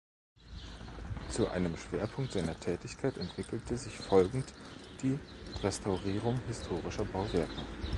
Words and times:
Zu 1.29 1.47
einem 1.51 1.77
Schwerpunkt 1.77 2.31
seiner 2.31 2.59
Tätigkeit 2.59 3.17
entwickelte 3.17 3.77
sich 3.77 3.93
folgend 3.95 4.51
die 5.03 5.19
Restaurierung 5.63 6.39
historischer 6.47 7.05
Bauwerke. 7.05 7.61